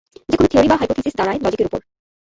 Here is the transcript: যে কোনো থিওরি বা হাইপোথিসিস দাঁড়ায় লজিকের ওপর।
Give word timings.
যে 0.29 0.35
কোনো 0.37 0.49
থিওরি 0.51 0.67
বা 0.69 0.79
হাইপোথিসিস 0.79 1.13
দাঁড়ায় 1.17 1.39
লজিকের 1.43 1.67
ওপর। 1.69 1.79